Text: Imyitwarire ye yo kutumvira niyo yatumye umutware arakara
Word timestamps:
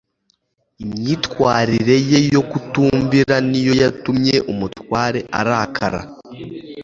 Imyitwarire 0.83 1.95
ye 2.09 2.19
yo 2.35 2.41
kutumvira 2.49 3.35
niyo 3.49 3.73
yatumye 3.81 4.35
umutware 4.51 5.19
arakara 5.39 6.01